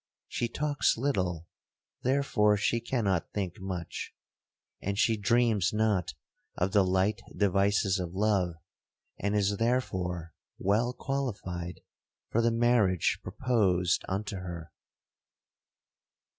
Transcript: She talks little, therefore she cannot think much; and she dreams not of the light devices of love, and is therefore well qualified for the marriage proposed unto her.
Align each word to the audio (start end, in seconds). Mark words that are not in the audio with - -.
She 0.27 0.47
talks 0.47 0.97
little, 0.97 1.45
therefore 2.01 2.57
she 2.57 2.79
cannot 2.79 3.33
think 3.33 3.59
much; 3.59 4.15
and 4.81 4.97
she 4.97 5.15
dreams 5.15 5.73
not 5.73 6.15
of 6.57 6.71
the 6.71 6.83
light 6.83 7.21
devices 7.37 7.99
of 7.99 8.15
love, 8.15 8.55
and 9.19 9.35
is 9.35 9.57
therefore 9.57 10.33
well 10.57 10.91
qualified 10.93 11.81
for 12.31 12.41
the 12.41 12.49
marriage 12.49 13.19
proposed 13.21 14.01
unto 14.09 14.37
her. 14.37 14.71